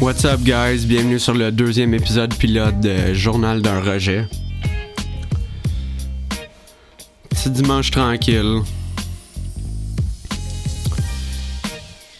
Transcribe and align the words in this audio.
What's 0.00 0.24
up, 0.24 0.40
guys? 0.40 0.86
Bienvenue 0.86 1.18
sur 1.18 1.34
le 1.34 1.52
deuxième 1.52 1.92
épisode 1.92 2.34
pilote 2.34 2.80
de 2.80 3.12
Journal 3.12 3.60
d'un 3.60 3.80
rejet. 3.80 4.24
C'est 7.32 7.52
dimanche 7.52 7.90
tranquille. 7.90 8.62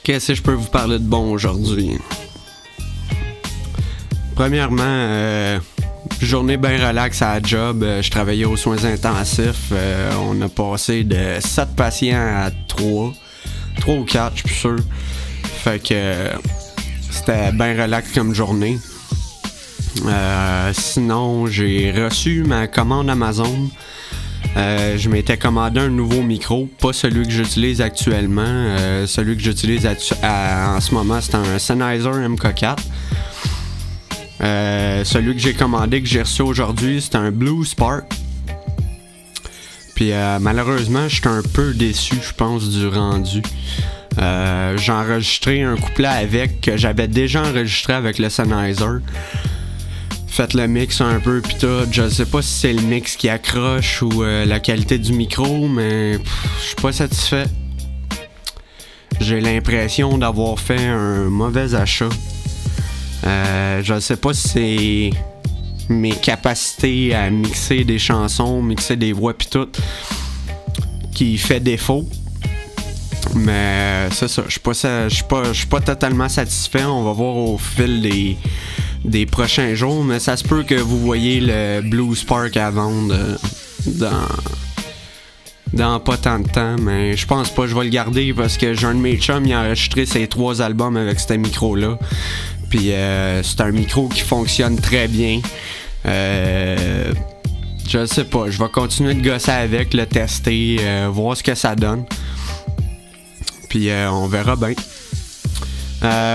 Qu'est-ce 0.03 0.29
que 0.29 0.35
je 0.35 0.43
peux 0.43 0.53
vous 0.53 0.69
parler 0.69 0.99
de 0.99 1.05
bon 1.05 1.33
aujourd'hui? 1.33 1.97
Premièrement, 4.35 4.83
euh, 4.85 5.59
journée 6.21 6.59
bien 6.59 6.87
relax 6.87 7.23
à 7.23 7.41
la 7.41 7.43
job. 7.43 7.83
Euh, 7.83 8.03
je 8.03 8.11
travaillais 8.11 8.45
aux 8.45 8.59
soins 8.59 8.85
intensifs. 8.85 9.71
Euh, 9.73 10.13
on 10.21 10.39
a 10.43 10.51
passé 10.51 11.03
de 11.03 11.39
7 11.41 11.75
patients 11.75 12.45
à 12.45 12.51
3. 12.69 13.15
3 13.81 13.95
ou 13.95 14.05
4, 14.05 14.37
je 14.37 14.49
suis 14.49 14.57
sûr. 14.57 14.77
Fait 15.43 15.83
que 15.83 16.29
c'était 17.11 17.53
bien 17.53 17.83
relax 17.83 18.13
comme 18.13 18.35
journée. 18.35 18.79
sinon, 20.73 21.47
j'ai 21.47 21.93
reçu 21.93 22.45
ma 22.45 22.67
commande 22.67 23.11
Amazon. 23.11 23.71
je 24.57 25.09
m'étais 25.09 25.37
commandé 25.37 25.81
un 25.81 25.89
nouveau 25.89 26.23
micro, 26.23 26.69
pas 26.81 26.93
celui 26.93 27.25
que 27.25 27.33
j'utilise 27.33 27.81
actuellement. 27.81 28.77
celui 29.07 29.37
que 29.37 29.43
j'utilise 29.43 29.87
en 29.87 30.81
ce 30.81 30.95
moment, 30.95 31.21
c'est 31.21 31.35
un 31.35 31.59
Sennheiser 31.59 32.11
MK4. 32.11 32.79
Euh, 34.43 35.05
celui 35.05 35.35
que 35.35 35.41
j'ai 35.41 35.53
commandé, 35.53 36.01
que 36.01 36.09
j'ai 36.09 36.23
reçu 36.23 36.43
aujourd'hui, 36.43 37.03
c'est 37.03 37.17
un 37.17 37.31
Blue 37.31 37.65
Spark. 37.65 38.05
Puis 39.95 40.13
euh, 40.13 40.39
malheureusement, 40.41 41.09
je 41.09 41.17
suis 41.17 41.29
un 41.29 41.43
peu 41.53 41.75
déçu, 41.75 42.17
je 42.27 42.33
pense, 42.33 42.69
du 42.71 42.89
rendu. 42.89 43.43
Euh, 44.19 44.77
j'ai 44.77 44.93
enregistré 44.93 45.63
un 45.63 45.77
couplet 45.77 46.09
avec 46.09 46.61
que 46.61 46.77
j'avais 46.77 47.09
déjà 47.09 47.43
enregistré 47.43 47.93
avec 47.93 48.19
le 48.19 48.29
Sennheiser. 48.29 48.99
Faites 50.27 50.55
le 50.55 50.67
mix 50.67 51.01
un 51.01 51.21
peu 51.21 51.41
pis 51.41 51.57
tout. 51.57 51.87
Je 51.91 52.09
sais 52.09 52.27
pas 52.27 52.43
si 52.43 52.53
c'est 52.61 52.73
le 52.73 52.83
mix 52.83 53.17
qui 53.17 53.29
accroche 53.29 54.03
ou 54.03 54.23
la 54.23 54.61
qualité 54.61 54.99
du 54.99 55.13
micro, 55.13 55.69
mais 55.69 56.15
je 56.15 56.67
suis 56.67 56.77
pas 56.77 56.93
satisfait. 56.93 57.47
J'ai 59.21 59.41
l'impression 59.41 60.17
d'avoir 60.17 60.59
fait 60.59 60.87
un 60.87 61.25
mauvais 61.25 61.75
achat. 61.75 62.09
Euh, 63.25 63.83
je 63.85 64.01
sais 64.01 64.17
pas 64.17 64.33
si 64.33 64.49
c'est 64.49 65.93
mes 65.93 66.13
capacités 66.13 67.15
à 67.15 67.29
mixer 67.29 67.85
des 67.85 67.99
chansons, 67.99 68.63
mixer 68.63 68.97
des 68.97 69.13
voix 69.13 69.35
puis 69.37 69.49
tout 69.49 69.69
qui 71.15 71.37
fait 71.37 71.61
défaut. 71.61 72.09
Mais 73.35 74.09
c'est 74.13 74.29
ça, 74.29 74.43
je 74.47 74.53
suis 74.53 75.23
pas, 75.25 75.43
pas, 75.71 75.81
totalement 75.81 76.29
satisfait. 76.29 76.85
On 76.85 77.03
va 77.03 77.13
voir 77.13 77.37
au 77.37 77.59
fil 77.59 78.03
des, 78.03 78.37
des 79.05 79.27
prochains 79.27 79.75
jours, 79.75 80.05
mais 80.05 80.19
ça 80.19 80.37
se 80.37 80.45
peut 80.45 80.63
que 80.63 80.75
vous 80.75 80.99
voyez 80.99 81.41
le 81.41 81.81
Blue 81.83 82.15
Spark 82.15 82.57
à 82.57 82.71
vendre 82.71 83.15
euh, 83.15 83.37
dans 83.87 84.27
dans 85.73 86.01
pas 86.01 86.17
tant 86.17 86.41
de 86.41 86.49
temps, 86.49 86.77
mais 86.81 87.17
je 87.17 87.27
pense 87.27 87.51
pas, 87.51 87.67
je 87.67 87.77
vais 87.77 87.85
le 87.85 87.91
garder 87.91 88.35
parce 88.35 88.57
que 88.57 88.75
j'ai 88.75 88.87
un 88.87 88.95
de 88.95 89.01
mes 89.01 89.17
chums, 89.19 89.51
a 89.53 89.61
enregistré 89.61 90.05
ses 90.05 90.27
trois 90.27 90.63
albums 90.63 90.97
avec 90.97 91.21
ce 91.21 91.35
micro-là. 91.35 91.99
Puis 92.69 92.93
euh, 92.93 93.43
c'est 93.43 93.61
un 93.61 93.71
micro 93.71 94.09
qui 94.09 94.21
fonctionne 94.21 94.81
très 94.81 95.09
bien. 95.09 95.41
Euh, 96.07 97.13
je 97.89 98.07
sais 98.07 98.25
pas, 98.25 98.49
je 98.49 98.59
vais 98.59 98.69
continuer 98.69 99.15
de 99.15 99.23
gosser 99.23 99.51
avec, 99.51 99.95
le 99.95 100.07
tester, 100.07 100.79
euh, 100.81 101.09
voir 101.13 101.37
ce 101.37 101.43
que 101.43 101.55
ça 101.55 101.75
donne. 101.75 102.05
Puis 103.71 103.89
on 104.11 104.27
verra 104.27 104.57
bien. 104.57 104.75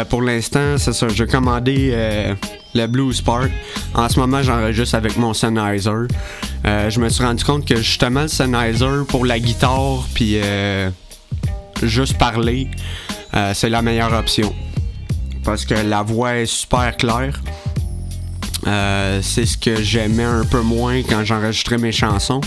pour 0.10 0.24
l'instant, 0.24 0.80
c'est 0.80 0.94
ça, 0.94 1.08
j'ai 1.10 1.28
commandé 1.28 2.36
le 2.74 2.88
Blue 2.88 3.14
Spark. 3.14 3.52
En 3.94 4.10
ce 4.10 4.20
moment, 4.20 4.42
j'enregistre 4.42 4.96
avec 4.96 5.18
mon 5.18 5.36
Sennheiser. 5.36 6.08
je 6.64 7.00
me 7.00 7.10
suis 7.10 7.24
rendu 7.24 7.44
compte 7.44 7.66
que 7.68 7.76
justement 7.76 8.24
le 8.24 8.28
Sennheiser 8.28 9.06
pour 9.08 9.26
la 9.26 9.38
guitare, 9.38 10.04
puis 10.16 10.40
juste 11.84 12.18
parler, 12.18 12.70
c'est 13.54 13.70
la 13.70 13.84
meilleure 13.84 14.14
option 14.14 14.56
parce 15.46 15.64
que 15.64 15.76
la 15.76 16.02
voix 16.02 16.36
est 16.36 16.48
super 16.48 16.98
claire. 16.98 17.40
Euh, 18.68 19.20
c'est 19.22 19.46
ce 19.46 19.58
que 19.58 19.82
j'aimais 19.82 20.24
un 20.24 20.44
peu 20.44 20.62
moins 20.62 21.04
quand 21.04 21.24
j'enregistrais 21.24 21.78
mes 21.78 21.92
chansons. 21.92 22.42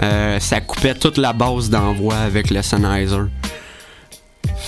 Euh, 0.00 0.38
ça 0.38 0.60
coupait 0.60 0.94
toute 0.94 1.18
la 1.18 1.32
base 1.32 1.68
d'envoi 1.68 2.14
avec 2.14 2.50
le 2.50 2.62
Sennheiser. 2.62 3.24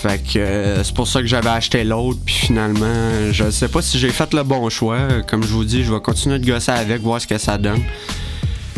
Fait 0.01 0.23
que 0.23 0.39
euh, 0.39 0.85
c'est 0.85 0.95
pour 0.95 1.09
ça 1.09 1.21
que 1.21 1.27
j'avais 1.27 1.49
acheté 1.49 1.83
l'autre, 1.83 2.21
puis 2.25 2.37
finalement, 2.37 3.33
je 3.33 3.51
sais 3.51 3.67
pas 3.67 3.83
si 3.83 3.99
j'ai 3.99 4.11
fait 4.11 4.33
le 4.33 4.45
bon 4.45 4.71
choix. 4.71 5.23
Comme 5.27 5.43
je 5.43 5.49
vous 5.49 5.65
dis, 5.65 5.83
je 5.83 5.93
vais 5.93 6.01
continuer 6.01 6.39
de 6.39 6.47
gosser 6.47 6.71
avec, 6.71 7.03
voir 7.03 7.21
ce 7.21 7.27
que 7.27 7.37
ça 7.37 7.59
donne. 7.59 7.83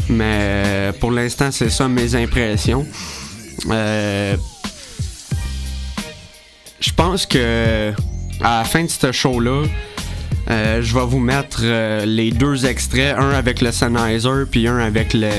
Mais 0.09 0.93
pour 0.99 1.13
l'instant, 1.13 1.51
c'est 1.53 1.69
ça 1.69 1.89
mes 1.89 2.15
impressions. 2.15 2.87
je 3.69 4.37
pense 6.97 7.27
que 7.27 7.93
à 8.43 8.61
la 8.61 8.65
fin 8.65 8.85
de 8.85 8.89
ce 8.89 9.13
show-là, 9.13 9.65
euh, 10.51 10.81
je 10.81 10.95
vais 10.95 11.05
vous 11.05 11.19
mettre 11.19 11.61
euh, 11.65 12.07
les 12.07 12.31
deux 12.31 12.65
extraits, 12.65 13.15
un 13.19 13.33
avec 13.33 13.61
le 13.61 13.73
Sennheiser 13.73 14.47
puis 14.51 14.67
un 14.67 14.79
avec 14.79 15.13
le 15.13 15.31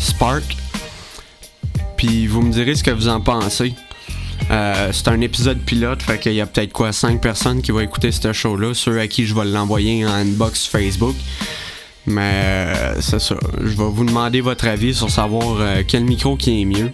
Spark. 0.00 0.56
Puis 1.96 2.26
vous 2.26 2.42
me 2.42 2.50
direz 2.52 2.74
ce 2.74 2.82
que 2.82 2.90
vous 2.90 3.06
en 3.06 3.20
pensez. 3.20 3.74
Euh, 4.50 4.90
c'est 4.92 5.08
un 5.08 5.20
épisode 5.20 5.58
pilote, 5.60 6.02
fait 6.02 6.18
qu'il 6.18 6.32
y 6.34 6.40
a 6.40 6.46
peut-être 6.46 6.72
quoi 6.72 6.92
5 6.92 7.20
personnes 7.20 7.62
qui 7.62 7.70
vont 7.70 7.80
écouter 7.80 8.10
ce 8.10 8.32
show-là, 8.32 8.74
ceux 8.74 8.98
à 8.98 9.06
qui 9.06 9.26
je 9.26 9.34
vais 9.34 9.44
l'envoyer 9.44 10.04
en 10.04 10.10
inbox 10.10 10.66
Facebook. 10.66 11.14
Mais 12.06 12.72
c'est 13.00 13.20
ça. 13.20 13.36
Je 13.60 13.68
vais 13.68 13.88
vous 13.88 14.04
demander 14.04 14.40
votre 14.40 14.66
avis 14.66 14.94
sur 14.94 15.10
savoir 15.10 15.58
quel 15.86 16.04
micro 16.04 16.36
qui 16.36 16.62
est 16.62 16.64
mieux. 16.64 16.90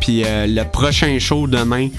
Puis 0.00 0.24
le 0.26 0.64
prochain 0.64 1.16
show 1.20 1.46
demain, 1.46 1.90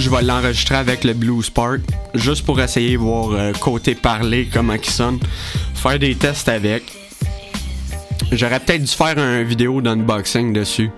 je 0.00 0.08
vais 0.08 0.22
l'enregistrer 0.22 0.76
avec 0.76 1.04
le 1.04 1.12
Blue 1.12 1.42
Spark, 1.42 1.80
juste 2.14 2.44
pour 2.46 2.60
essayer 2.60 2.92
de 2.92 2.98
voir 2.98 3.32
euh, 3.32 3.52
côté 3.52 3.94
parler 3.94 4.48
comment 4.52 4.74
il 4.74 4.84
sonne. 4.84 5.18
Faire 5.74 5.98
des 5.98 6.14
tests 6.14 6.48
avec. 6.48 6.84
J'aurais 8.32 8.60
peut-être 8.60 8.82
dû 8.82 8.92
faire 8.92 9.18
une 9.18 9.42
vidéo 9.42 9.80
d'unboxing 9.80 10.52
dessus. 10.52 10.90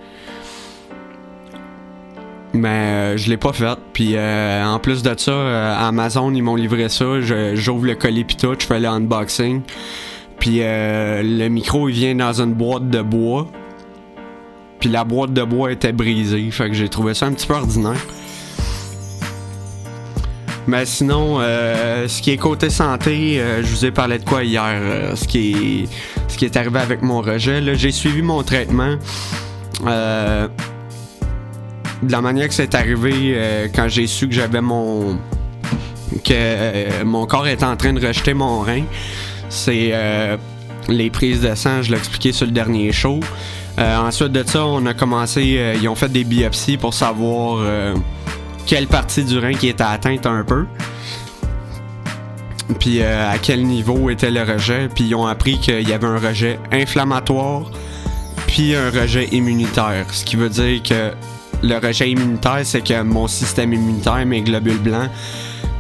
Mais 2.54 2.68
euh, 2.68 3.16
je 3.16 3.30
l'ai 3.30 3.36
pas 3.36 3.52
fait. 3.52 3.78
Puis 3.92 4.12
euh, 4.14 4.64
en 4.64 4.78
plus 4.78 5.02
de 5.02 5.14
ça, 5.16 5.78
Amazon 5.78 6.32
ils 6.32 6.42
m'ont 6.42 6.56
livré 6.56 6.88
ça. 6.88 7.20
J'ouvre 7.54 7.86
le 7.86 7.94
colis 7.94 8.24
pis 8.24 8.36
tout, 8.36 8.54
je 8.58 8.66
fais 8.66 8.80
l'unboxing. 8.80 9.62
Puis 10.38 10.60
le 10.60 11.48
micro 11.48 11.88
il 11.88 11.94
vient 11.94 12.14
dans 12.14 12.40
une 12.40 12.54
boîte 12.54 12.88
de 12.88 13.02
bois. 13.02 13.48
Puis 14.80 14.90
la 14.90 15.04
boîte 15.04 15.32
de 15.32 15.42
bois 15.44 15.72
était 15.72 15.92
brisée. 15.92 16.50
Fait 16.50 16.68
que 16.68 16.74
j'ai 16.74 16.88
trouvé 16.88 17.14
ça 17.14 17.26
un 17.26 17.32
petit 17.32 17.46
peu 17.46 17.54
ordinaire. 17.54 18.00
Mais 20.66 20.86
sinon, 20.86 21.38
euh, 21.40 22.06
ce 22.06 22.22
qui 22.22 22.30
est 22.30 22.36
côté 22.36 22.70
santé, 22.70 23.40
euh, 23.40 23.62
je 23.62 23.68
vous 23.68 23.84
ai 23.84 23.90
parlé 23.90 24.18
de 24.18 24.24
quoi 24.24 24.44
hier, 24.44 24.62
euh, 24.64 25.16
ce, 25.16 25.26
qui 25.26 25.52
est, 25.52 25.88
ce 26.28 26.38
qui 26.38 26.44
est 26.44 26.56
arrivé 26.56 26.78
avec 26.78 27.02
mon 27.02 27.20
rejet. 27.20 27.74
J'ai 27.74 27.90
suivi 27.90 28.22
mon 28.22 28.42
traitement. 28.42 28.96
De 32.02 32.12
la 32.12 32.20
manière 32.20 32.48
que 32.48 32.54
c'est 32.54 32.74
arrivé 32.74 33.68
quand 33.74 33.88
j'ai 33.88 34.06
su 34.06 34.28
que 34.28 34.34
j'avais 34.34 34.60
mon. 34.60 35.18
que 36.24 37.02
mon 37.04 37.26
corps 37.26 37.46
était 37.46 37.64
en 37.64 37.76
train 37.76 37.92
de 37.92 38.04
rejeter 38.04 38.34
mon 38.34 38.60
rein. 38.60 38.84
C'est 39.48 39.92
les 40.88 41.10
prises 41.10 41.40
de 41.40 41.54
sang, 41.54 41.82
je 41.82 41.90
l'ai 41.90 41.98
expliqué 41.98 42.32
sur 42.32 42.46
le 42.46 42.52
dernier 42.52 42.92
show. 42.92 43.20
ensuite 43.78 44.32
de 44.32 44.42
ça, 44.46 44.64
on 44.64 44.84
a 44.86 44.94
commencé. 44.94 45.76
ils 45.80 45.88
ont 45.88 45.94
fait 45.94 46.10
des 46.10 46.24
biopsies 46.24 46.76
pour 46.76 46.94
savoir 46.94 47.62
quelle 48.66 48.86
partie 48.86 49.24
du 49.24 49.38
rein 49.38 49.54
qui 49.54 49.68
était 49.68 49.84
atteinte 49.84 50.26
un 50.26 50.44
peu. 50.44 50.66
Puis 52.78 53.02
euh, 53.02 53.30
à 53.30 53.38
quel 53.38 53.64
niveau 53.64 54.10
était 54.10 54.30
le 54.30 54.42
rejet. 54.42 54.88
Puis 54.94 55.04
ils 55.04 55.14
ont 55.14 55.26
appris 55.26 55.58
qu'il 55.58 55.88
y 55.88 55.92
avait 55.92 56.06
un 56.06 56.18
rejet 56.18 56.58
inflammatoire, 56.70 57.70
puis 58.46 58.74
un 58.74 58.90
rejet 58.90 59.28
immunitaire. 59.32 60.06
Ce 60.10 60.24
qui 60.24 60.36
veut 60.36 60.48
dire 60.48 60.82
que 60.82 61.12
le 61.62 61.76
rejet 61.76 62.10
immunitaire, 62.10 62.60
c'est 62.64 62.82
que 62.82 63.02
mon 63.02 63.26
système 63.28 63.72
immunitaire, 63.72 64.26
mes 64.26 64.42
globules 64.42 64.78
blancs, 64.78 65.10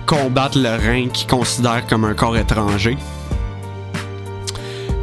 combattent 0.06 0.56
le 0.56 0.76
rein 0.76 1.08
qu'ils 1.08 1.26
considèrent 1.26 1.86
comme 1.86 2.04
un 2.04 2.14
corps 2.14 2.36
étranger. 2.36 2.96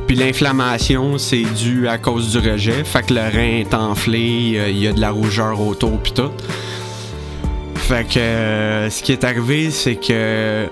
Puis 0.07 0.15
l'inflammation, 0.15 1.17
c'est 1.17 1.43
dû 1.43 1.87
à 1.87 1.97
cause 1.97 2.31
du 2.31 2.49
rejet. 2.49 2.83
Fait 2.83 3.05
que 3.05 3.13
le 3.13 3.21
rein 3.21 3.59
est 3.59 3.73
enflé, 3.73 4.19
il 4.69 4.79
y 4.79 4.87
a 4.87 4.93
de 4.93 4.99
la 4.99 5.11
rougeur 5.11 5.61
autour, 5.61 5.99
puis 5.99 6.13
tout. 6.13 6.31
Fait 7.75 8.07
que 8.07 8.19
euh, 8.19 8.89
ce 8.89 9.03
qui 9.03 9.11
est 9.11 9.23
arrivé, 9.23 9.71
c'est 9.71 9.95
que 9.95 10.67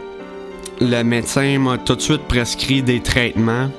le 0.82 1.04
médecin 1.04 1.60
m'a 1.60 1.78
tout 1.78 1.96
de 1.96 2.02
suite 2.02 2.24
prescrit 2.24 2.82
des 2.82 3.02
traitements 3.02 3.70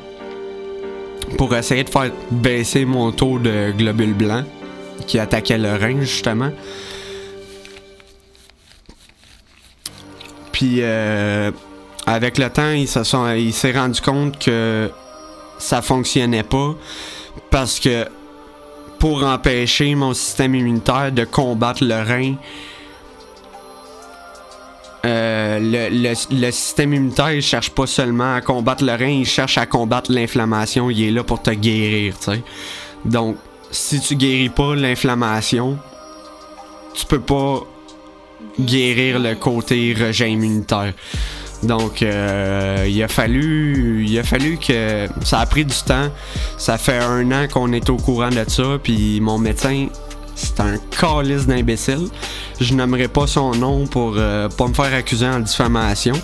pour 1.36 1.54
essayer 1.54 1.84
de 1.84 1.90
faire 1.90 2.10
baisser 2.30 2.84
mon 2.84 3.12
taux 3.12 3.38
de 3.38 3.72
globules 3.76 4.14
blancs 4.14 4.44
qui 5.06 5.18
attaquait 5.18 5.58
le 5.58 5.74
rein 5.74 6.00
justement. 6.00 6.50
Puis 10.52 10.78
euh, 10.80 11.50
avec 12.06 12.38
le 12.38 12.50
temps, 12.50 12.70
il, 12.70 12.88
il 13.38 13.52
s'est 13.52 13.72
rendu 13.72 14.00
compte 14.00 14.38
que 14.38 14.90
ça 15.58 15.82
fonctionnait 15.82 16.42
pas 16.42 16.74
parce 17.50 17.78
que 17.80 18.06
pour 18.98 19.22
empêcher 19.24 19.94
mon 19.94 20.14
système 20.14 20.54
immunitaire 20.54 21.12
de 21.12 21.24
combattre 21.24 21.84
le 21.84 22.02
rein, 22.02 22.34
euh, 25.06 25.58
le, 25.92 26.50
système 26.50 26.92
immunitaire, 26.92 27.32
il 27.32 27.42
cherche 27.42 27.70
pas 27.70 27.86
seulement 27.86 28.34
à 28.34 28.40
combattre 28.40 28.84
le 28.84 28.92
rein, 28.92 29.06
il 29.06 29.26
cherche 29.26 29.56
à 29.56 29.66
combattre 29.66 30.10
l'inflammation. 30.12 30.90
Il 30.90 31.02
est 31.02 31.10
là 31.10 31.22
pour 31.22 31.40
te 31.40 31.50
guérir, 31.50 32.18
tu 32.18 32.32
sais. 32.32 32.42
Donc, 33.04 33.36
si 33.70 34.00
tu 34.00 34.16
guéris 34.16 34.48
pas 34.48 34.74
l'inflammation, 34.74 35.78
tu 36.94 37.06
peux 37.06 37.20
pas 37.20 37.60
guérir 38.58 39.18
le 39.18 39.34
côté 39.34 39.94
rejet 39.98 40.30
immunitaire. 40.30 40.92
Donc, 41.62 42.02
euh, 42.02 42.86
il 42.88 43.02
a 43.02 43.08
fallu, 43.08 44.04
il 44.06 44.18
a 44.18 44.22
fallu 44.22 44.58
que 44.58 45.08
ça 45.24 45.40
a 45.40 45.46
pris 45.46 45.64
du 45.64 45.74
temps. 45.74 46.08
Ça 46.56 46.78
fait 46.78 46.98
un 46.98 47.30
an 47.32 47.48
qu'on 47.52 47.72
est 47.72 47.90
au 47.90 47.96
courant 47.96 48.30
de 48.30 48.44
ça, 48.46 48.78
puis 48.82 49.20
mon 49.20 49.38
médecin, 49.38 49.88
c'est 50.36 50.60
un 50.60 50.76
calice 51.00 51.46
d'imbécile. 51.46 52.08
Je 52.60 52.74
n'aimerais 52.74 53.08
pas 53.08 53.26
son 53.26 53.52
nom 53.52 53.86
pour 53.86 54.14
euh, 54.16 54.48
pas 54.48 54.68
me 54.68 54.74
faire 54.74 54.94
accuser 54.94 55.26
en 55.26 55.40
diffamation. 55.40 56.14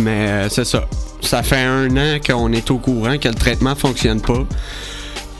Mais 0.00 0.28
euh, 0.28 0.48
c'est 0.48 0.64
ça. 0.64 0.86
Ça 1.20 1.42
fait 1.42 1.64
un 1.64 1.94
an 1.96 2.18
qu'on 2.24 2.52
est 2.52 2.70
au 2.70 2.78
courant 2.78 3.18
que 3.18 3.28
le 3.28 3.34
traitement 3.34 3.74
fonctionne 3.74 4.22
pas. 4.22 4.44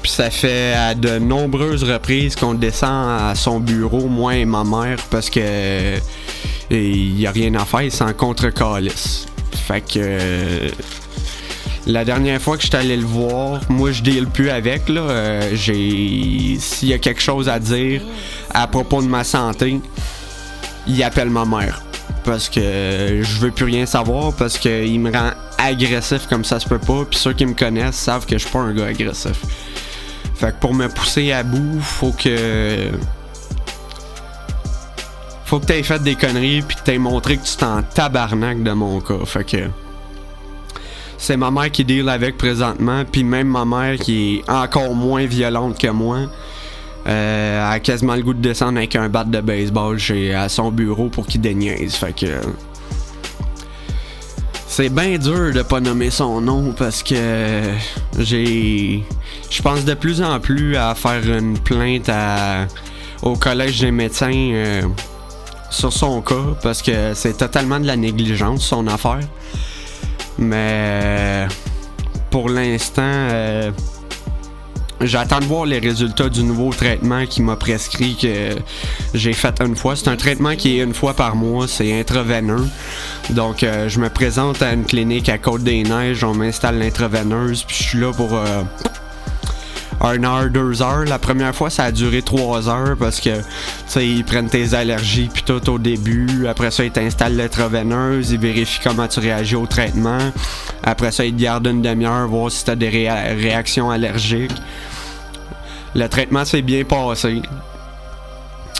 Puis 0.02 0.12
ça 0.12 0.30
fait 0.30 0.74
à 0.74 0.94
de 0.94 1.18
nombreuses 1.18 1.84
reprises 1.84 2.36
qu'on 2.36 2.54
descend 2.54 3.10
à 3.20 3.34
son 3.34 3.60
bureau, 3.60 4.06
moi 4.06 4.36
et 4.36 4.44
ma 4.44 4.64
mère, 4.64 4.98
parce 5.10 5.28
que 5.30 5.96
il 6.70 7.14
n'y 7.14 7.26
a 7.26 7.30
rien 7.30 7.54
à 7.54 7.64
faire, 7.64 7.90
c'est 7.90 8.04
en 8.04 8.12
contre-calice. 8.12 9.26
Fait 9.66 9.80
que 9.80 10.70
la 11.86 12.04
dernière 12.04 12.40
fois 12.40 12.56
que 12.56 12.62
j'étais 12.62 12.76
allé 12.76 12.96
le 12.96 13.06
voir, 13.06 13.60
moi 13.68 13.92
je 13.92 14.02
deal 14.02 14.26
plus 14.26 14.50
avec 14.50 14.88
là. 14.88 15.00
Euh, 15.00 15.50
j'ai 15.54 16.58
s'il 16.58 16.88
y 16.88 16.92
a 16.92 16.98
quelque 16.98 17.22
chose 17.22 17.48
à 17.48 17.58
dire 17.58 18.02
à 18.52 18.66
propos 18.66 19.02
de 19.02 19.08
ma 19.08 19.24
santé, 19.24 19.80
il 20.86 21.02
appelle 21.02 21.30
ma 21.30 21.44
mère 21.44 21.82
parce 22.24 22.50
que 22.50 23.22
je 23.22 23.38
veux 23.38 23.50
plus 23.50 23.64
rien 23.64 23.86
savoir 23.86 24.34
parce 24.34 24.58
qu'il 24.58 25.00
me 25.00 25.10
rend 25.10 25.30
agressif 25.56 26.26
comme 26.26 26.44
ça 26.44 26.60
se 26.60 26.68
peut 26.68 26.78
pas. 26.78 27.06
Puis 27.10 27.18
ceux 27.18 27.32
qui 27.32 27.46
me 27.46 27.54
connaissent 27.54 27.96
savent 27.96 28.26
que 28.26 28.36
je 28.36 28.44
suis 28.44 28.52
pas 28.52 28.60
un 28.60 28.74
gars 28.74 28.86
agressif. 28.86 29.38
Fait 30.38 30.52
que 30.52 30.60
pour 30.60 30.72
me 30.72 30.88
pousser 30.88 31.32
à 31.32 31.42
bout, 31.42 31.80
faut 31.80 32.12
que 32.12 32.92
faut 35.44 35.58
que 35.58 35.66
t'aies 35.66 35.82
fait 35.82 36.00
des 36.00 36.14
conneries 36.14 36.62
puis 36.62 36.76
que 36.76 36.82
t'aies 36.82 36.98
montré 36.98 37.38
que 37.38 37.44
tu 37.44 37.56
t'en 37.56 37.82
tabarnak 37.82 38.62
de 38.62 38.70
mon 38.70 39.00
cas. 39.00 39.24
Fait 39.24 39.42
que 39.42 39.56
c'est 41.16 41.36
ma 41.36 41.50
mère 41.50 41.72
qui 41.72 41.84
deal 41.84 42.08
avec 42.08 42.38
présentement, 42.38 43.04
puis 43.10 43.24
même 43.24 43.48
ma 43.48 43.64
mère 43.64 43.98
qui 43.98 44.36
est 44.36 44.50
encore 44.50 44.94
moins 44.94 45.26
violente 45.26 45.76
que 45.76 45.88
moi. 45.88 46.18
Euh, 47.08 47.72
a 47.72 47.80
quasiment 47.80 48.14
le 48.14 48.22
goût 48.22 48.34
de 48.34 48.40
descendre 48.40 48.76
avec 48.78 48.94
un 48.94 49.08
bat 49.08 49.24
de 49.24 49.40
baseball 49.40 49.98
chez, 49.98 50.34
à 50.34 50.48
son 50.48 50.70
bureau 50.70 51.08
pour 51.08 51.26
qu'il 51.26 51.40
déniaise. 51.40 51.94
Fait 51.94 52.14
que. 52.14 52.40
C'est 54.68 54.90
bien 54.90 55.16
dur 55.18 55.52
de 55.52 55.62
pas 55.62 55.80
nommer 55.80 56.10
son 56.10 56.40
nom 56.40 56.72
parce 56.76 57.02
que 57.02 57.62
j'ai. 58.18 59.04
Je 59.50 59.62
pense 59.62 59.84
de 59.84 59.94
plus 59.94 60.22
en 60.22 60.38
plus 60.40 60.76
à 60.76 60.94
faire 60.94 61.24
une 61.26 61.58
plainte 61.58 62.10
au 63.22 63.34
collège 63.34 63.80
des 63.80 63.90
médecins 63.90 64.30
euh, 64.32 64.82
sur 65.70 65.92
son 65.92 66.20
cas 66.20 66.56
parce 66.62 66.82
que 66.82 67.14
c'est 67.14 67.36
totalement 67.36 67.80
de 67.80 67.86
la 67.86 67.96
négligence 67.96 68.64
son 68.64 68.86
affaire. 68.86 69.20
Mais 70.38 71.48
pour 72.30 72.48
l'instant, 72.48 73.02
euh, 73.02 73.72
j'attends 75.00 75.40
de 75.40 75.46
voir 75.46 75.64
les 75.64 75.78
résultats 75.78 76.28
du 76.28 76.44
nouveau 76.44 76.70
traitement 76.70 77.26
qui 77.26 77.42
m'a 77.42 77.56
prescrit 77.56 78.16
que 78.16 78.50
j'ai 79.14 79.32
fait 79.32 79.60
une 79.60 79.74
fois. 79.74 79.96
C'est 79.96 80.08
un 80.08 80.16
traitement 80.16 80.54
qui 80.54 80.78
est 80.78 80.84
une 80.84 80.94
fois 80.94 81.14
par 81.14 81.34
mois, 81.34 81.66
c'est 81.66 81.98
intraveineux. 81.98 82.68
Donc 83.30 83.62
euh, 83.62 83.88
je 83.88 83.98
me 83.98 84.10
présente 84.10 84.62
à 84.62 84.74
une 84.74 84.84
clinique 84.84 85.28
à 85.28 85.38
Côte-des-Neiges, 85.38 86.22
on 86.22 86.34
m'installe 86.34 86.78
l'intraveineuse, 86.78 87.64
puis 87.64 87.76
je 87.76 87.82
suis 87.82 87.98
là 87.98 88.12
pour 88.12 88.38
euh, 90.02 90.06
un 90.06 90.24
heure, 90.24 90.50
deux 90.50 90.82
heures. 90.82 91.04
La 91.04 91.18
première 91.18 91.54
fois, 91.54 91.70
ça 91.70 91.84
a 91.84 91.92
duré 91.92 92.22
trois 92.22 92.68
heures 92.68 92.96
parce 92.98 93.20
que, 93.20 93.36
tu 93.38 93.44
sais, 93.86 94.06
ils 94.06 94.24
prennent 94.24 94.48
tes 94.48 94.74
allergies 94.74 95.28
puis 95.32 95.42
tout 95.42 95.70
au 95.70 95.78
début. 95.78 96.46
Après 96.46 96.70
ça, 96.70 96.84
ils 96.84 96.90
t'installent 96.90 97.36
l'intraveineuse, 97.36 98.30
ils 98.32 98.38
vérifient 98.38 98.80
comment 98.82 99.08
tu 99.08 99.20
réagis 99.20 99.56
au 99.56 99.66
traitement. 99.66 100.32
Après 100.82 101.12
ça, 101.12 101.24
ils 101.24 101.34
te 101.34 101.42
gardent 101.42 101.66
une 101.66 101.82
demi-heure, 101.82 102.28
voir 102.28 102.50
si 102.50 102.64
tu 102.64 102.70
as 102.70 102.76
des 102.76 102.88
réactions 102.88 103.90
allergiques. 103.90 104.52
Le 105.94 106.08
traitement 106.08 106.44
s'est 106.44 106.62
bien 106.62 106.84
passé. 106.84 107.42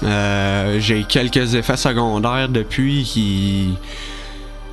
Euh, 0.03 0.79
j'ai 0.79 1.05
quelques 1.05 1.55
effets 1.55 1.76
secondaires 1.76 2.49
depuis 2.49 3.03
qui 3.03 3.76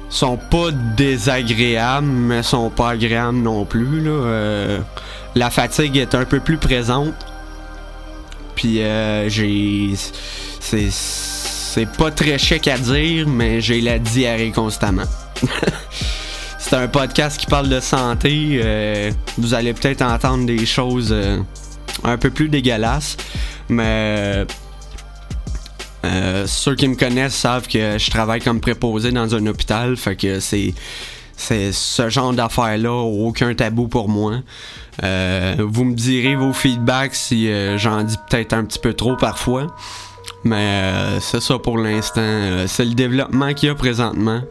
sont 0.10 0.38
pas 0.38 0.72
désagréables, 0.72 2.08
mais 2.08 2.44
sont 2.44 2.70
pas 2.70 2.92
agréables 2.92 3.38
non 3.38 3.66
plus. 3.66 4.02
Là. 4.02 4.12
Euh, 4.12 4.80
la 5.36 5.50
fatigue 5.50 5.98
est 5.98 6.16
un 6.16 6.26
peu 6.26 6.40
plus 6.40 6.58
présente. 6.58 7.14
Puis 8.56 8.82
euh, 8.82 9.30
j'ai. 9.30 9.94
C'est. 10.60 10.90
C'est 10.92 11.90
pas 11.98 12.10
très 12.10 12.38
chic 12.38 12.70
à 12.70 12.78
dire, 12.78 13.28
mais 13.28 13.60
j'ai 13.60 13.82
la 13.82 14.00
diarrhée 14.00 14.52
constamment. 14.52 15.04
c'est 16.58 16.78
un 16.78 16.88
podcast 16.88 17.38
qui 17.38 17.48
parle 17.48 17.68
de 17.68 17.82
santé. 17.82 18.62
Euh, 18.64 19.12
vous 19.38 19.54
allez 19.54 19.74
peut-être 19.74 20.02
entendre 20.02 20.46
des 20.46 20.66
choses 20.66 21.14
un 22.06 22.18
peu 22.18 22.30
plus 22.30 22.48
dégueulasses. 22.48 23.18
Mais 23.68 24.46
ceux 26.46 26.76
qui 26.76 26.88
me 26.88 26.96
connaissent 26.96 27.36
savent 27.36 27.68
que 27.68 27.98
je 27.98 28.10
travaille 28.10 28.42
comme 28.42 28.60
préposé 28.60 29.12
dans 29.12 29.34
un 29.36 29.46
hôpital. 29.48 29.96
Fait 29.98 30.16
que 30.16 30.40
c'est 30.40 30.74
c'est 31.38 31.72
ce 31.72 32.10
genre 32.10 32.34
d'affaires-là, 32.34 32.92
aucun 32.92 33.54
tabou 33.54 33.88
pour 33.88 34.10
moi. 34.10 34.36
Euh, 35.04 35.56
vous 35.60 35.84
me 35.84 35.94
direz 35.94 36.36
vos 36.36 36.54
feedbacks 36.54 37.16
si 37.16 37.50
euh, 37.50 37.78
j'en 37.78 38.04
dis 38.04 38.18
peut-être 38.30 38.54
un 38.54 38.64
petit 38.64 38.80
peu 38.80 38.94
trop 38.94 39.16
parfois. 39.16 39.68
Mais 40.44 40.56
euh, 40.56 41.20
c'est 41.20 41.42
ça 41.42 41.58
pour 41.60 41.78
l'instant. 41.78 42.66
c'est 42.68 42.86
le 42.86 42.94
développement 42.94 43.54
qu'il 43.54 43.68
y 43.68 43.72
a 43.72 43.76
présentement. 43.76 44.42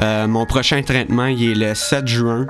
mon 0.00 0.46
prochain 0.46 0.82
traitement, 0.82 1.26
il 1.26 1.62
est 1.62 1.68
le 1.68 1.74
7 1.74 2.06
juin. 2.06 2.46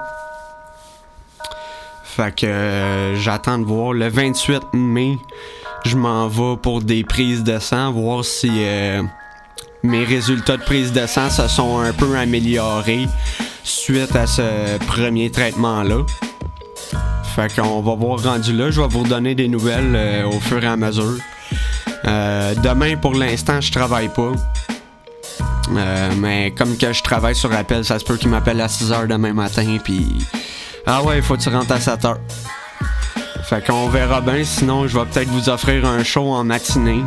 Fait 2.03 2.35
que 2.35 3.15
j'attends 3.17 3.59
de 3.59 3.65
voir. 3.65 3.93
Le 3.93 4.09
28 4.09 4.73
mai, 4.73 5.19
je 5.85 5.97
m'en 5.97 6.29
vais 6.29 6.57
pour 6.57 6.83
des 6.83 7.05
prises 7.05 7.45
de 7.45 7.59
sang, 7.59 7.93
voir 7.93 8.25
si 8.25 8.51
mes 9.83 10.05
résultats 10.05 10.57
de 10.57 10.63
prise 10.63 10.93
de 10.93 11.07
sang 11.07 11.31
se 11.31 11.49
sont 11.49 11.79
un 11.79 11.93
peu 11.93 12.17
améliorés 12.17 13.07
suite 13.63 14.17
à 14.17 14.27
ce 14.27 14.79
premier 14.87 15.31
traitement-là. 15.31 16.05
Fait 17.37 17.55
qu'on 17.55 17.81
va 17.83 17.95
voir 17.95 18.23
rendu 18.23 18.53
là. 18.53 18.71
Je 18.71 18.81
vais 18.81 18.89
vous 18.89 19.05
donner 19.05 19.35
des 19.35 19.47
nouvelles 19.47 19.95
euh, 19.95 20.27
au 20.27 20.41
fur 20.41 20.63
et 20.65 20.67
à 20.67 20.77
mesure. 20.77 21.19
Euh, 22.05 22.55
demain, 22.57 22.97
pour 22.97 23.15
l'instant, 23.15 23.61
je 23.61 23.71
travaille 23.71 24.09
pas. 24.09 24.33
Euh, 25.71 26.11
mais 26.17 26.53
comme 26.57 26.77
que 26.77 26.93
je 26.93 27.03
travaille 27.03 27.37
sur 27.37 27.53
appel, 27.53 27.85
ça 27.85 27.99
se 27.99 28.05
peut 28.05 28.17
qu'il 28.17 28.31
m'appelle 28.31 28.61
à 28.61 28.67
6h 28.67 29.07
demain 29.07 29.35
matin. 29.35 29.79
Puis. 29.85 30.07
Ah 30.87 31.03
ouais, 31.03 31.19
il 31.19 31.23
faut 31.23 31.37
que 31.37 31.43
tu 31.43 31.49
rentres 31.51 31.71
à 31.71 31.79
7h. 31.79 32.17
Fait 33.49 33.67
qu'on 33.67 33.89
verra 33.89 34.21
bien. 34.21 34.45
Sinon, 34.45 34.87
je 34.87 34.99
vais 34.99 35.07
peut-être 35.07 35.31
vous 35.31 35.49
offrir 35.49 35.87
un 35.87 36.05
show 36.05 36.33
en 36.35 36.45
matinée. 36.45 37.03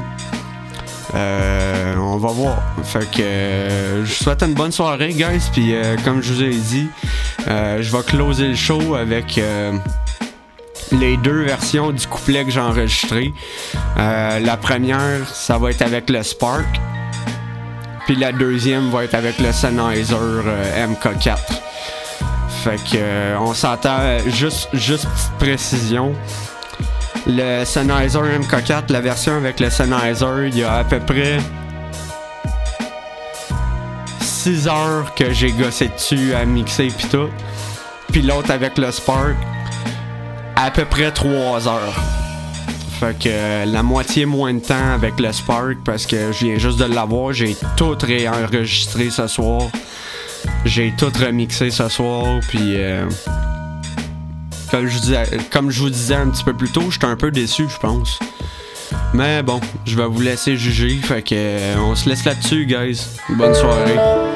Euh, 1.13 1.95
on 1.97 2.17
va 2.17 2.29
voir. 2.29 2.57
Fait 2.83 3.05
que 3.11 3.21
euh, 3.21 4.03
je 4.03 4.09
vous 4.09 4.23
souhaite 4.23 4.41
une 4.41 4.55
bonne 4.55 4.71
soirée, 4.71 5.13
guys. 5.13 5.51
Puis 5.53 5.75
euh, 5.75 5.97
comme 6.03 6.23
je 6.23 6.33
vous 6.33 6.41
ai 6.41 6.49
dit, 6.49 6.87
je 7.45 7.95
vais 7.95 8.03
closer 8.03 8.47
le 8.47 8.55
show 8.55 8.95
avec 8.95 9.39
les 10.91 11.17
deux 11.17 11.43
versions 11.43 11.91
du 11.91 12.07
couplet 12.07 12.43
que 12.43 12.49
j'ai 12.49 12.59
enregistré. 12.59 13.31
la 13.95 14.57
première, 14.57 15.27
ça 15.27 15.59
va 15.59 15.69
être 15.69 15.83
avec 15.83 16.09
le 16.09 16.23
Spark. 16.23 16.65
Puis 18.07 18.15
la 18.15 18.31
deuxième 18.31 18.89
va 18.89 19.03
être 19.03 19.13
avec 19.13 19.37
le 19.37 19.51
Sennheiser 19.51 20.15
MK4. 20.15 21.37
Fait 22.63 22.77
que 22.91 23.37
on 23.39 23.55
s'entend 23.55 24.19
juste 24.27 24.69
juste 24.73 25.07
petite 25.07 25.31
précision. 25.39 26.13
Le 27.25 27.65
Sennheiser 27.65 28.19
MK4, 28.19 28.91
la 28.91 29.01
version 29.01 29.33
avec 29.33 29.59
le 29.59 29.71
Sennheiser, 29.71 30.47
il 30.47 30.59
y 30.59 30.63
a 30.63 30.75
à 30.75 30.83
peu 30.83 30.99
près 30.99 31.39
6 34.19 34.67
heures 34.67 35.15
que 35.15 35.33
j'ai 35.33 35.51
gossé 35.51 35.87
dessus 35.87 36.35
à 36.35 36.45
mixer 36.45 36.89
pis 36.95 37.07
tout. 37.07 37.29
Puis 38.11 38.21
l'autre 38.21 38.51
avec 38.51 38.77
le 38.77 38.91
Spark, 38.91 39.35
à 40.55 40.69
peu 40.69 40.85
près 40.85 41.11
3 41.11 41.67
heures. 41.67 41.99
Fait 42.99 43.17
que 43.17 43.29
euh, 43.29 43.65
la 43.65 43.81
moitié 43.81 44.27
moins 44.27 44.53
de 44.53 44.59
temps 44.59 44.93
avec 44.93 45.19
le 45.19 45.31
Spark 45.31 45.77
parce 45.83 46.05
que 46.05 46.31
je 46.31 46.45
viens 46.45 46.59
juste 46.59 46.77
de 46.77 46.85
l'avoir. 46.85 47.33
J'ai 47.33 47.57
tout 47.75 47.97
réenregistré 47.99 49.09
ce 49.09 49.25
soir. 49.25 49.63
J'ai 50.65 50.93
tout 50.97 51.11
remixé 51.19 51.71
ce 51.71 51.89
soir. 51.89 52.39
Puis 52.47 52.75
euh, 52.77 53.05
comme, 54.69 54.87
je 54.87 55.49
comme 55.51 55.71
je 55.71 55.81
vous 55.81 55.89
disais 55.89 56.15
un 56.15 56.29
petit 56.29 56.43
peu 56.43 56.53
plus 56.53 56.69
tôt, 56.69 56.89
j'étais 56.89 57.05
un 57.05 57.15
peu 57.17 57.31
déçu, 57.31 57.65
je 57.69 57.77
pense. 57.77 58.19
Mais 59.13 59.43
bon, 59.43 59.59
je 59.85 59.95
vais 59.97 60.05
vous 60.05 60.21
laisser 60.21 60.55
juger. 60.57 60.89
Fait 60.97 61.21
que 61.21 61.35
euh, 61.35 61.75
on 61.79 61.95
se 61.95 62.09
laisse 62.09 62.25
là-dessus, 62.25 62.65
guys. 62.65 63.01
Bonne 63.29 63.55
soirée. 63.55 64.30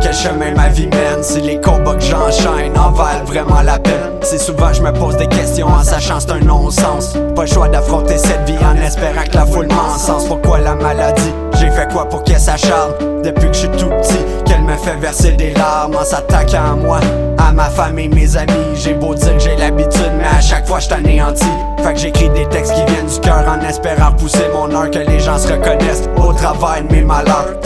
Quel 0.00 0.14
chemin 0.14 0.52
ma 0.54 0.68
vie 0.68 0.86
mène. 0.86 1.22
Si 1.22 1.40
les 1.40 1.60
combats 1.60 1.94
que 1.94 2.02
j'enchaîne 2.02 2.76
en 2.78 2.90
valent 2.90 3.24
vraiment 3.24 3.62
la 3.62 3.78
peine. 3.78 3.94
Si 4.22 4.38
souvent 4.38 4.72
je 4.72 4.82
me 4.82 4.92
pose 4.92 5.16
des 5.16 5.26
questions 5.26 5.66
en 5.66 5.82
sachant 5.82 6.20
c'est 6.20 6.32
un 6.32 6.40
non-sens. 6.40 7.16
Pas 7.34 7.42
le 7.42 7.48
choix 7.48 7.68
d'affronter 7.68 8.18
cette 8.18 8.48
vie 8.48 8.58
en 8.64 8.76
espérant 8.82 9.24
que 9.30 9.36
la 9.36 9.46
foule 9.46 9.68
m'encense. 9.68 10.26
Pourquoi 10.26 10.58
la 10.58 10.74
maladie? 10.74 11.32
J'ai 11.58 11.70
fait 11.70 11.90
quoi 11.92 12.08
pour 12.08 12.24
qu'elle 12.24 12.40
s'acharne? 12.40 12.92
Depuis 13.22 13.48
que 13.48 13.54
je 13.54 13.58
suis 13.60 13.68
tout 13.70 13.90
petit 14.00 14.18
Qu'elle 14.46 14.62
me 14.62 14.76
fait 14.76 14.96
verser 14.96 15.32
des 15.32 15.52
larmes 15.52 15.94
en 15.94 16.04
s'attaquant 16.04 16.72
à 16.72 16.74
moi. 16.74 17.00
À 17.36 17.52
ma 17.52 17.68
famille, 17.68 18.08
mes 18.08 18.36
amis 18.36 18.52
J'ai 18.74 18.94
beau 18.94 19.14
dire 19.14 19.34
que 19.34 19.40
j'ai 19.40 19.56
l'habitude 19.56 20.12
Mais 20.16 20.38
à 20.38 20.40
chaque 20.40 20.66
fois 20.66 20.80
je 20.80 20.88
t'anéantis 20.88 21.44
fait 21.82 21.94
que 21.94 22.00
j'écris 22.00 22.28
des 22.28 22.46
textes 22.46 22.74
qui 22.74 22.84
viennent 22.92 23.06
du 23.06 23.20
cœur 23.20 23.42
en 23.48 23.66
espérant 23.66 24.12
pousser 24.12 24.44
mon 24.52 24.70
heure 24.74 24.90
que 24.90 24.98
les 24.98 25.18
gens 25.18 25.38
se 25.38 25.50
reconnaissent 25.50 26.08
au 26.16 26.32
travail 26.34 26.82
de 26.86 26.92
mes 26.92 27.02
malheurs. 27.02 27.58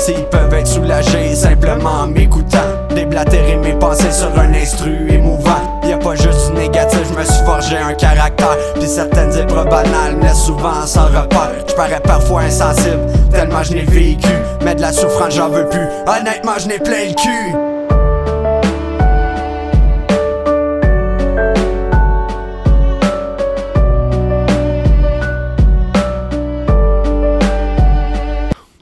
Pensées 3.84 4.12
sur 4.12 4.38
un 4.38 4.54
instru 4.54 4.92
émouvant. 5.10 5.80
Y 5.84 5.92
a 5.92 5.98
pas 5.98 6.14
juste 6.14 6.48
du 6.48 6.54
négatif, 6.54 7.02
je 7.12 7.18
me 7.18 7.24
suis 7.24 7.44
forgé 7.44 7.76
un 7.76 7.92
caractère. 7.92 8.56
Puis 8.74 8.88
certaines 8.88 9.36
épreuves 9.36 9.68
banales 9.68 10.16
mais 10.20 10.32
souvent 10.32 10.86
sans 10.86 11.06
repère. 11.06 11.52
Je 11.68 11.74
parais 11.74 12.00
parfois 12.00 12.42
insensible, 12.42 13.06
tellement 13.30 13.62
je 13.62 13.74
n'ai 13.74 13.82
vécu. 13.82 14.32
Mais 14.64 14.74
de 14.74 14.80
la 14.80 14.92
souffrance 14.92 15.34
j'en 15.34 15.50
veux 15.50 15.68
plus. 15.68 15.86
Honnêtement, 16.06 16.54
je 16.58 16.68
n'ai 16.68 16.78
plein 16.78 17.08
le 17.08 17.14
cul. 17.14 17.74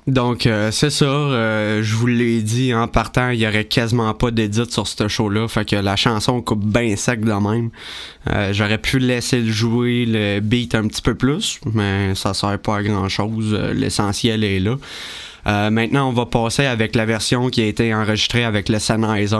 Donc, 0.08 0.46
euh, 0.46 0.72
c'est 0.72 0.90
ça. 0.90 1.04
euh, 1.04 1.80
je 1.82 1.94
vous 1.94 2.08
l'ai 2.08 2.42
dit 2.42 2.74
en 2.74 2.88
partant, 2.88 3.30
il 3.30 3.38
y 3.38 3.46
aurait 3.46 3.66
quasiment 3.66 4.12
pas 4.14 4.32
d'édit 4.32 4.62
sur 4.68 4.86
ce 4.88 5.06
show-là. 5.06 5.46
Fait 5.46 5.64
que 5.64 5.76
la 5.76 5.94
chanson 5.94 6.42
coupe 6.42 6.64
bien 6.64 6.96
sec 6.96 7.20
de 7.20 7.32
même. 7.32 7.70
Euh, 8.28 8.52
J'aurais 8.52 8.78
pu 8.78 8.98
laisser 8.98 9.40
le 9.40 9.52
jouer 9.52 10.04
le 10.06 10.40
beat 10.40 10.74
un 10.74 10.88
petit 10.88 11.02
peu 11.02 11.14
plus, 11.14 11.60
mais 11.72 12.16
ça 12.16 12.34
sert 12.34 12.58
pas 12.58 12.78
à 12.78 12.82
grand-chose. 12.82 13.50
Euh, 13.52 13.72
L'essentiel 13.72 14.42
est 14.42 14.58
là. 14.58 14.76
Euh, 15.46 15.70
maintenant, 15.70 16.08
on 16.08 16.12
va 16.12 16.26
passer 16.26 16.66
avec 16.66 16.96
la 16.96 17.04
version 17.04 17.48
qui 17.48 17.62
a 17.62 17.66
été 17.66 17.94
enregistrée 17.94 18.44
avec 18.44 18.68
le 18.68 18.80
Sennheiser. 18.80 19.36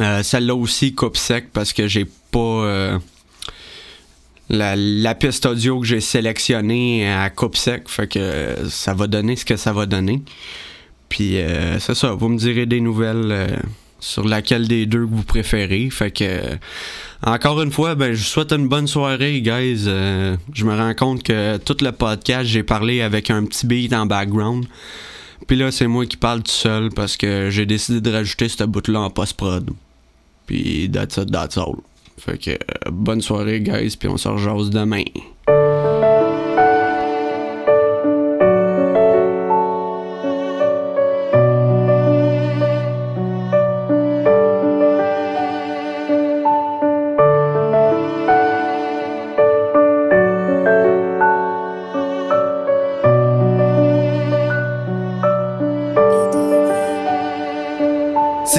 Euh, 0.00 0.22
Celle-là 0.24 0.54
aussi 0.56 0.94
coupe 0.94 1.16
sec 1.16 1.46
parce 1.52 1.72
que 1.72 1.86
j'ai 1.86 2.06
pas... 2.32 2.98
la, 4.50 4.74
la 4.76 5.14
piste 5.14 5.46
audio 5.46 5.80
que 5.80 5.86
j'ai 5.86 6.00
sélectionnée 6.00 7.10
à 7.10 7.30
coupe 7.30 7.56
sec, 7.56 7.88
fait 7.88 8.08
que 8.08 8.18
euh, 8.18 8.68
ça 8.68 8.92
va 8.94 9.06
donner 9.06 9.36
ce 9.36 9.44
que 9.44 9.56
ça 9.56 9.72
va 9.72 9.86
donner. 9.86 10.22
Puis 11.08 11.38
euh, 11.38 11.78
c'est 11.78 11.94
ça, 11.94 12.12
vous 12.12 12.28
me 12.28 12.36
direz 12.36 12.66
des 12.66 12.80
nouvelles 12.80 13.28
euh, 13.30 13.56
sur 14.00 14.26
laquelle 14.26 14.66
des 14.66 14.86
deux 14.86 15.06
que 15.06 15.14
vous 15.14 15.22
préférez. 15.22 15.88
Fait 15.90 16.10
que 16.10 16.24
euh, 16.24 16.56
encore 17.24 17.62
une 17.62 17.70
fois, 17.70 17.94
ben 17.94 18.12
je 18.12 18.18
vous 18.18 18.24
souhaite 18.24 18.52
une 18.52 18.66
bonne 18.66 18.88
soirée, 18.88 19.40
guys. 19.40 19.84
Euh, 19.86 20.36
je 20.52 20.64
me 20.64 20.76
rends 20.76 20.94
compte 20.94 21.22
que 21.22 21.56
tout 21.58 21.76
le 21.80 21.92
podcast, 21.92 22.44
j'ai 22.48 22.62
parlé 22.64 23.02
avec 23.02 23.30
un 23.30 23.44
petit 23.44 23.66
beat 23.66 23.92
en 23.92 24.06
background. 24.06 24.66
Puis 25.46 25.56
là, 25.56 25.70
c'est 25.70 25.86
moi 25.86 26.06
qui 26.06 26.16
parle 26.16 26.42
tout 26.42 26.50
seul 26.50 26.90
parce 26.90 27.16
que 27.16 27.50
j'ai 27.50 27.66
décidé 27.66 28.00
de 28.00 28.10
rajouter 28.10 28.48
ce 28.48 28.64
bout-là 28.64 29.00
en 29.00 29.10
post-prod. 29.10 29.70
Puis 30.46 30.90
that's 30.92 31.16
it, 31.16 31.30
that's 31.30 31.56
all. 31.56 31.76
Fait 32.20 32.38
que 32.38 32.50
euh, 32.50 32.90
bonne 32.90 33.20
soirée, 33.22 33.60
guys, 33.60 33.96
puis 33.98 34.08
on 34.08 34.16
se 34.16 34.28
rejase 34.28 34.70
demain. 34.70 35.04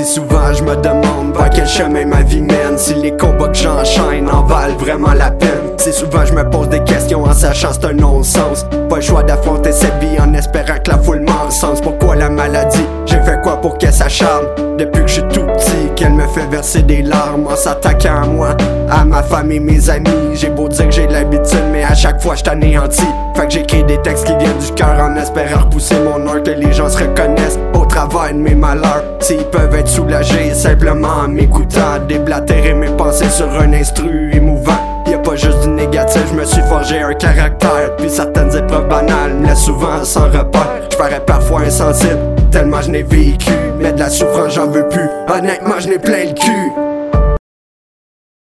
Si 0.04 0.16
souvent 0.16 0.52
je 0.52 0.64
me 0.64 0.76
demande 0.78 1.36
vers 1.38 1.52
quel 1.52 1.68
chemin 1.68 2.06
ma 2.06 2.24
vie 2.24 2.42
mène. 2.42 2.76
Si 2.76 2.96
les 2.96 3.16
combats 3.16 3.50
que 3.50 3.54
j'enchaîne 3.54 4.28
en 4.32 4.42
valent 4.42 4.76
vraiment 4.78 5.14
la 5.14 5.30
peine. 5.30 5.78
Si 5.78 5.94
souvent 5.94 6.26
je 6.26 6.34
me 6.34 6.44
pose 6.50 6.70
des 6.70 6.84
questions 6.84 7.24
en 7.24 7.34
sachant 7.34 7.70
c'est 7.72 7.86
un 7.86 7.94
non-sens. 7.94 8.66
Pas 8.90 8.96
le 8.96 9.02
choix 9.02 9.22
d'affronter 9.22 9.72
cette 9.72 10.00
vie 10.00 10.20
en 10.20 10.34
espérant 10.34 10.80
que 10.84 10.90
la 10.90 10.98
foule 10.98 11.22
m'encense. 11.22 11.82
Pourquoi 11.82 12.16
la 12.16 12.32
maladie? 12.32 12.84
J'ai 13.06 13.22
fait 13.22 13.40
quoi 13.44 13.62
pour 13.62 13.78
qu'elle 13.78 13.94
s'acharne 13.94 14.46
Depuis 14.80 15.04
que 15.04 15.08
je 15.08 15.14
suis 15.14 15.28
tout 15.28 15.46
petit 15.46 15.94
Qu'elle 15.96 16.14
me 16.14 16.26
fait 16.30 16.48
verser 16.48 16.82
des 16.82 17.04
larmes 17.04 17.46
en 17.46 17.56
s'attaquant 17.56 18.24
à 18.24 18.26
moi 18.26 18.58
À 18.90 19.06
ma 19.06 19.22
famille, 19.22 19.60
mes 19.60 19.88
amis. 19.88 20.34
J'ai 20.34 20.50
beau 20.50 20.68
dire 20.68 20.88
que 20.88 20.96
j'ai 20.96 21.06
l'habitude 21.06 21.66
mais 21.72 21.84
à 21.84 21.94
chaque 21.94 22.20
fois 22.20 22.34
je 22.34 22.42
t'anéantis. 22.42 23.06
Fait 23.36 23.46
que 23.46 23.52
j'écris 23.52 23.84
des 23.84 24.02
textes 24.02 24.26
qui 24.26 24.36
viennent 24.36 24.58
du 24.58 24.72
cœur 24.72 24.98
en 25.00 25.16
espérant 25.16 25.62
repousser 25.66 26.00
mon 26.00 26.28
heure 26.28 26.42
Que 26.42 26.50
les 26.50 26.74
gens 26.74 26.90
se 26.90 26.98
reconnaissent 26.98 27.60
travail 27.92 28.34
de 28.34 28.40
mes 28.40 28.56
malheurs 28.56 29.04
S'ils 29.20 29.44
peuvent 29.46 29.76
être 29.76 29.88
soulagés 29.88 30.54
simplement 30.54 31.26
en 31.26 31.28
m'écoutant 31.28 32.00
Déblatérer 32.08 32.74
mes 32.74 32.90
pensées 32.90 33.30
sur 33.30 33.52
un 33.52 33.74
instru 33.74 34.32
émouvant. 34.34 35.04
Y 35.08 35.14
a 35.14 35.20
pas 35.20 35.36
juste 35.36 35.62
du 35.62 35.70
négatif, 35.70 36.24
je 36.32 36.40
me 36.40 36.46
suis 36.46 36.62
forgé 36.64 37.00
un 37.00 37.14
caractère 37.14 37.96
Puis 37.98 38.10
certaines 38.10 38.56
épreuves 38.56 38.88
banales 38.88 39.34
me 39.36 39.48
laissent 39.48 39.66
souvent 39.66 40.04
sans 40.04 40.26
repère. 40.26 40.88
Je 40.90 40.98
parais 40.98 41.24
parfois 41.26 41.62
insensible, 41.62 42.20
tellement 42.52 42.82
je 42.82 42.92
n'ai 42.92 43.04
vécu 43.04 43.52
Mais 43.80 43.92
de 43.92 44.00
la 44.00 44.10
souffrance 44.10 44.56
j'en 44.56 44.68
veux 44.68 44.88
plus, 44.88 45.10
honnêtement 45.28 45.80
je 45.80 45.90
n'ai 45.90 46.00
plein 46.00 46.26
le 46.26 46.34
cul 46.34 46.81